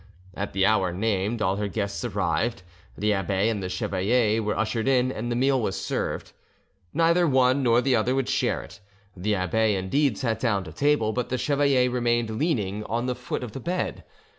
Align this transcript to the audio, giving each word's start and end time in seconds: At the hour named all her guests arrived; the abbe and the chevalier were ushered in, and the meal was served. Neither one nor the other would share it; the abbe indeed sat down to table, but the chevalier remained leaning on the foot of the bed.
At 0.33 0.53
the 0.53 0.65
hour 0.65 0.91
named 0.91 1.43
all 1.43 1.57
her 1.57 1.67
guests 1.67 2.03
arrived; 2.03 2.63
the 2.97 3.13
abbe 3.13 3.49
and 3.49 3.61
the 3.61 3.69
chevalier 3.69 4.41
were 4.41 4.57
ushered 4.57 4.87
in, 4.87 5.11
and 5.11 5.31
the 5.31 5.35
meal 5.35 5.61
was 5.61 5.79
served. 5.79 6.31
Neither 6.91 7.27
one 7.27 7.61
nor 7.61 7.81
the 7.81 7.95
other 7.95 8.15
would 8.15 8.27
share 8.27 8.63
it; 8.63 8.79
the 9.15 9.35
abbe 9.35 9.75
indeed 9.75 10.17
sat 10.17 10.39
down 10.39 10.63
to 10.63 10.71
table, 10.73 11.13
but 11.13 11.29
the 11.29 11.37
chevalier 11.37 11.87
remained 11.91 12.31
leaning 12.31 12.83
on 12.85 13.05
the 13.05 13.13
foot 13.13 13.43
of 13.43 13.51
the 13.51 13.59
bed. 13.59 14.03